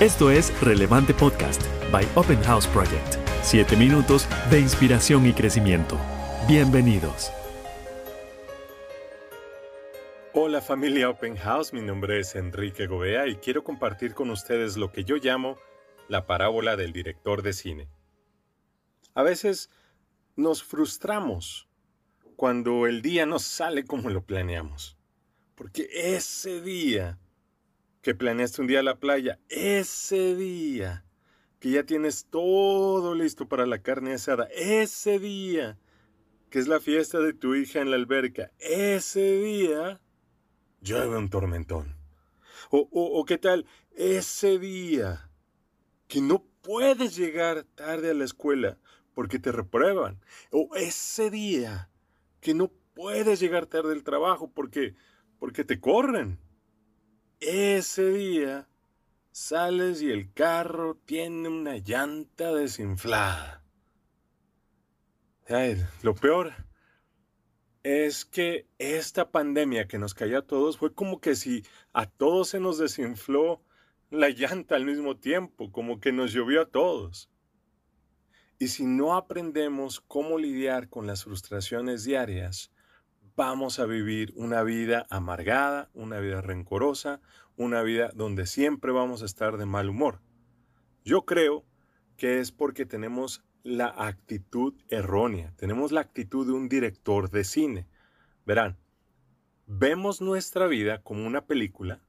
Esto 0.00 0.30
es 0.30 0.52
Relevante 0.60 1.14
Podcast 1.14 1.62
by 1.90 2.06
Open 2.16 2.38
House 2.42 2.66
Project. 2.66 3.16
Siete 3.40 3.78
minutos 3.78 4.28
de 4.50 4.60
inspiración 4.60 5.24
y 5.24 5.32
crecimiento. 5.32 5.98
Bienvenidos. 6.46 7.32
Hola 10.34 10.60
familia 10.60 11.08
Open 11.08 11.34
House, 11.36 11.72
mi 11.72 11.80
nombre 11.80 12.20
es 12.20 12.34
Enrique 12.34 12.86
Gobea 12.86 13.26
y 13.26 13.36
quiero 13.36 13.64
compartir 13.64 14.12
con 14.12 14.28
ustedes 14.28 14.76
lo 14.76 14.92
que 14.92 15.02
yo 15.04 15.16
llamo 15.16 15.56
la 16.08 16.26
parábola 16.26 16.76
del 16.76 16.92
director 16.92 17.40
de 17.40 17.54
cine. 17.54 17.88
A 19.14 19.22
veces 19.22 19.70
nos 20.36 20.62
frustramos 20.62 21.70
cuando 22.36 22.86
el 22.86 23.00
día 23.00 23.24
no 23.24 23.38
sale 23.38 23.86
como 23.86 24.10
lo 24.10 24.26
planeamos, 24.26 24.98
porque 25.54 25.88
ese 25.90 26.60
día 26.60 27.18
que 28.06 28.14
planeaste 28.14 28.60
un 28.60 28.68
día 28.68 28.78
a 28.78 28.84
la 28.84 29.00
playa, 29.00 29.40
ese 29.48 30.36
día 30.36 31.04
que 31.58 31.70
ya 31.70 31.82
tienes 31.82 32.26
todo 32.30 33.16
listo 33.16 33.48
para 33.48 33.66
la 33.66 33.82
carne 33.82 34.12
asada, 34.12 34.44
ese 34.54 35.18
día 35.18 35.76
que 36.48 36.60
es 36.60 36.68
la 36.68 36.78
fiesta 36.78 37.18
de 37.18 37.32
tu 37.32 37.56
hija 37.56 37.80
en 37.80 37.90
la 37.90 37.96
alberca, 37.96 38.52
ese 38.60 39.40
día 39.40 40.00
llueve 40.80 41.16
un 41.16 41.30
tormentón. 41.30 41.96
O, 42.70 42.88
o, 42.92 43.24
qué 43.24 43.38
tal, 43.38 43.66
ese 43.96 44.60
día 44.60 45.28
que 46.06 46.20
no 46.20 46.44
puedes 46.62 47.16
llegar 47.16 47.64
tarde 47.74 48.12
a 48.12 48.14
la 48.14 48.24
escuela 48.24 48.78
porque 49.14 49.40
te 49.40 49.50
reprueban. 49.50 50.20
O 50.52 50.76
ese 50.76 51.28
día 51.28 51.90
que 52.40 52.54
no 52.54 52.70
puedes 52.94 53.40
llegar 53.40 53.66
tarde 53.66 53.94
al 53.94 54.04
trabajo 54.04 54.48
porque, 54.54 54.94
porque 55.40 55.64
te 55.64 55.80
corren. 55.80 56.38
Ese 57.48 58.10
día 58.10 58.66
sales 59.30 60.02
y 60.02 60.10
el 60.10 60.32
carro 60.32 60.96
tiene 61.06 61.48
una 61.48 61.76
llanta 61.76 62.52
desinflada. 62.52 63.62
lo 66.02 66.16
peor 66.16 66.54
es 67.84 68.24
que 68.24 68.66
esta 68.78 69.30
pandemia 69.30 69.86
que 69.86 69.96
nos 69.96 70.12
cayó 70.12 70.38
a 70.38 70.42
todos 70.44 70.76
fue 70.76 70.92
como 70.92 71.20
que 71.20 71.36
si 71.36 71.62
a 71.92 72.06
todos 72.06 72.48
se 72.48 72.58
nos 72.58 72.78
desinfló 72.78 73.62
la 74.10 74.30
llanta 74.30 74.74
al 74.74 74.84
mismo 74.84 75.16
tiempo, 75.16 75.70
como 75.70 76.00
que 76.00 76.10
nos 76.10 76.32
llovió 76.32 76.62
a 76.62 76.68
todos. 76.68 77.30
Y 78.58 78.66
si 78.66 78.86
no 78.86 79.14
aprendemos 79.14 80.00
cómo 80.00 80.36
lidiar 80.36 80.88
con 80.88 81.06
las 81.06 81.22
frustraciones 81.22 82.02
diarias, 82.02 82.72
vamos 83.36 83.78
a 83.78 83.84
vivir 83.84 84.32
una 84.34 84.62
vida 84.62 85.06
amargada, 85.10 85.90
una 85.92 86.18
vida 86.20 86.40
rencorosa, 86.40 87.20
una 87.56 87.82
vida 87.82 88.10
donde 88.14 88.46
siempre 88.46 88.92
vamos 88.92 89.22
a 89.22 89.26
estar 89.26 89.58
de 89.58 89.66
mal 89.66 89.90
humor. 89.90 90.20
Yo 91.04 91.26
creo 91.26 91.64
que 92.16 92.40
es 92.40 92.50
porque 92.50 92.86
tenemos 92.86 93.44
la 93.62 93.88
actitud 93.88 94.74
errónea, 94.88 95.52
tenemos 95.56 95.92
la 95.92 96.00
actitud 96.00 96.46
de 96.46 96.52
un 96.52 96.68
director 96.68 97.30
de 97.30 97.44
cine. 97.44 97.86
Verán, 98.46 98.78
vemos 99.66 100.22
nuestra 100.22 100.66
vida 100.66 101.02
como 101.02 101.26
una 101.26 101.44
película 101.44 102.00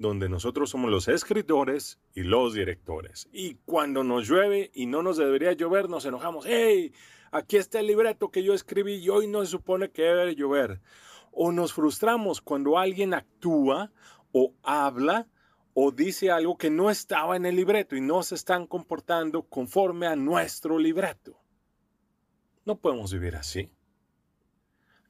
donde 0.00 0.30
nosotros 0.30 0.70
somos 0.70 0.90
los 0.90 1.08
escritores 1.08 2.00
y 2.14 2.22
los 2.22 2.54
directores. 2.54 3.28
Y 3.34 3.56
cuando 3.66 4.02
nos 4.02 4.26
llueve 4.26 4.70
y 4.72 4.86
no 4.86 5.02
nos 5.02 5.18
debería 5.18 5.52
llover, 5.52 5.90
nos 5.90 6.06
enojamos. 6.06 6.46
¡Hey! 6.48 6.94
Aquí 7.32 7.58
está 7.58 7.80
el 7.80 7.86
libreto 7.86 8.30
que 8.30 8.42
yo 8.42 8.54
escribí 8.54 8.94
y 8.94 9.10
hoy 9.10 9.26
no 9.26 9.44
se 9.44 9.50
supone 9.50 9.90
que 9.90 10.02
debe 10.02 10.34
llover. 10.34 10.80
O 11.32 11.52
nos 11.52 11.74
frustramos 11.74 12.40
cuando 12.40 12.78
alguien 12.78 13.12
actúa 13.12 13.92
o 14.32 14.54
habla 14.62 15.28
o 15.74 15.90
dice 15.92 16.30
algo 16.30 16.56
que 16.56 16.70
no 16.70 16.88
estaba 16.88 17.36
en 17.36 17.44
el 17.44 17.56
libreto 17.56 17.94
y 17.94 18.00
no 18.00 18.22
se 18.22 18.36
están 18.36 18.66
comportando 18.66 19.42
conforme 19.42 20.06
a 20.06 20.16
nuestro 20.16 20.78
libreto. 20.78 21.38
No 22.64 22.78
podemos 22.78 23.12
vivir 23.12 23.36
así. 23.36 23.70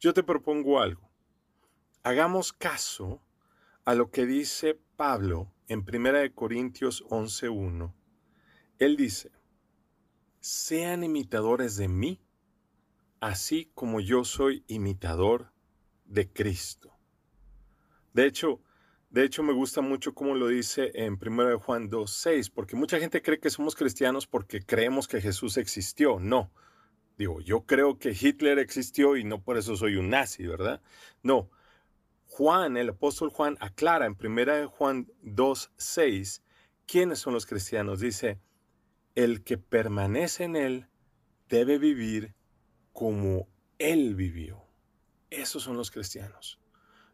Yo 0.00 0.12
te 0.12 0.24
propongo 0.24 0.80
algo. 0.80 1.08
Hagamos 2.02 2.52
caso 2.52 3.22
a 3.84 3.94
lo 3.94 4.10
que 4.10 4.26
dice 4.26 4.78
Pablo 4.96 5.52
en 5.68 5.80
1 5.80 6.34
Corintios 6.34 7.04
11.1. 7.08 7.92
Él 8.78 8.96
dice, 8.96 9.30
sean 10.40 11.04
imitadores 11.04 11.76
de 11.76 11.88
mí, 11.88 12.20
así 13.20 13.70
como 13.74 14.00
yo 14.00 14.24
soy 14.24 14.64
imitador 14.66 15.52
de 16.04 16.32
Cristo. 16.32 16.96
De 18.12 18.26
hecho, 18.26 18.60
de 19.10 19.24
hecho 19.24 19.42
me 19.42 19.52
gusta 19.52 19.80
mucho 19.80 20.14
como 20.14 20.34
lo 20.34 20.48
dice 20.48 20.90
en 20.94 21.18
1 21.20 21.60
Juan 21.60 21.90
2.6, 21.90 22.50
porque 22.52 22.76
mucha 22.76 22.98
gente 22.98 23.22
cree 23.22 23.40
que 23.40 23.50
somos 23.50 23.74
cristianos 23.74 24.26
porque 24.26 24.62
creemos 24.62 25.08
que 25.08 25.20
Jesús 25.20 25.56
existió. 25.56 26.18
No. 26.20 26.52
Digo, 27.18 27.40
yo 27.40 27.66
creo 27.66 27.98
que 27.98 28.16
Hitler 28.18 28.58
existió 28.58 29.16
y 29.16 29.24
no 29.24 29.42
por 29.42 29.58
eso 29.58 29.76
soy 29.76 29.96
un 29.96 30.10
nazi, 30.10 30.46
¿verdad? 30.46 30.80
No. 31.22 31.50
Juan, 32.30 32.76
el 32.76 32.90
apóstol 32.90 33.30
Juan, 33.30 33.56
aclara 33.58 34.06
en 34.06 34.16
1 34.18 34.68
Juan 34.68 35.08
2.6 35.24 36.42
quiénes 36.86 37.18
son 37.18 37.34
los 37.34 37.44
cristianos. 37.44 37.98
Dice, 37.98 38.40
el 39.16 39.42
que 39.42 39.58
permanece 39.58 40.44
en 40.44 40.54
Él 40.54 40.88
debe 41.48 41.78
vivir 41.78 42.34
como 42.92 43.48
Él 43.78 44.14
vivió. 44.14 44.64
Esos 45.28 45.64
son 45.64 45.76
los 45.76 45.90
cristianos, 45.90 46.60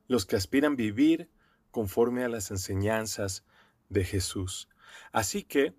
los 0.07 0.27
que 0.27 0.37
aspiran 0.37 0.75
a 0.75 0.77
vivir 0.77 1.31
conforme 1.71 2.23
a 2.23 2.29
las 2.29 2.51
enseñanzas 2.51 3.43
de 3.89 4.05
Jesús. 4.05 4.69
Así 5.13 5.43
que 5.43 5.75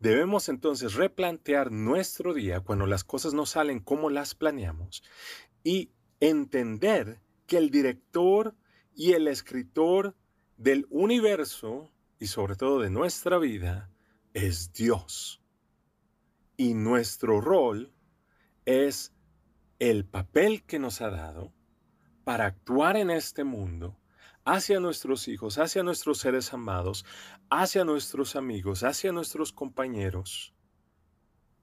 debemos 0.00 0.48
entonces 0.48 0.94
replantear 0.94 1.70
nuestro 1.70 2.34
día 2.34 2.60
cuando 2.60 2.86
las 2.86 3.04
cosas 3.04 3.32
no 3.32 3.46
salen 3.46 3.78
como 3.78 4.10
las 4.10 4.34
planeamos 4.34 5.04
y 5.62 5.92
entender 6.18 7.20
que 7.46 7.58
el 7.58 7.70
director 7.70 8.56
y 8.94 9.12
el 9.12 9.28
escritor 9.28 10.16
del 10.56 10.86
universo 10.90 11.90
y 12.18 12.26
sobre 12.26 12.56
todo 12.56 12.80
de 12.80 12.90
nuestra 12.90 13.38
vida 13.38 13.90
es 14.34 14.72
Dios 14.72 15.42
y 16.56 16.74
nuestro 16.74 17.40
rol 17.40 17.92
es 18.64 19.12
el 19.78 20.04
papel 20.04 20.62
que 20.64 20.78
nos 20.78 21.00
ha 21.00 21.10
dado 21.10 21.52
para 22.24 22.46
actuar 22.46 22.96
en 22.96 23.10
este 23.10 23.42
mundo 23.44 23.98
hacia 24.44 24.80
nuestros 24.80 25.28
hijos, 25.28 25.58
hacia 25.58 25.82
nuestros 25.82 26.18
seres 26.18 26.52
amados, 26.52 27.04
hacia 27.50 27.84
nuestros 27.84 28.36
amigos, 28.36 28.82
hacia 28.82 29.12
nuestros 29.12 29.52
compañeros, 29.52 30.54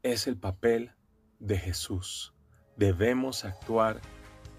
es 0.03 0.27
el 0.27 0.37
papel 0.37 0.93
de 1.39 1.57
Jesús. 1.57 2.33
Debemos 2.77 3.43
actuar 3.43 4.01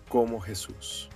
como 0.09 0.41
Jesús. 0.41 1.09